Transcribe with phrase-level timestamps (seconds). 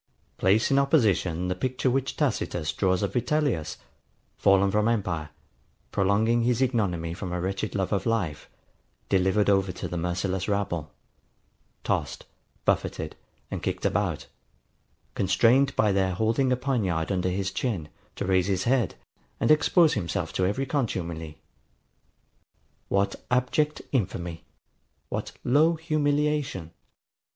[0.39, 3.77] ]Place in opposition the picture which Tacitus draws of Vitellius,
[4.35, 5.29] fallen from empire,
[5.91, 8.49] prolonging his ignominy from a wretched love of life,
[9.09, 10.91] delivered over to the merciless rabble;
[11.83, 12.25] tossed,
[12.65, 13.15] buffeted,
[13.51, 14.25] and kicked about;
[15.13, 18.95] constrained, by their holding a poniard under his chin, to raise his head,
[19.39, 21.37] and expose himself to every contumely.
[22.87, 24.45] What abject infamy!
[25.09, 26.71] What low humiliation!